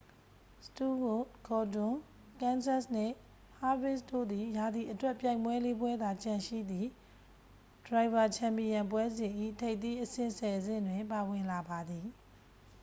[0.65, 1.95] စတူးဝပ် ဂေါ်ဒွန်
[2.39, 3.13] ကန်းစက်သ် နှင့်
[3.57, 6.89] ဟားဗစ်ခ် တို့သည် ရာသီအတွက် ပြိုင်ပွဲလေး ပွဲသာကျန်ရှိသည့်
[7.85, 12.05] ဒရိုင်ဗာ ချန်ပီယံပွဲစဉ်၏ ထိပ်သီးအဆင့် ဆယ် ဆင့်တွင် ပါဝင်လာပါသည်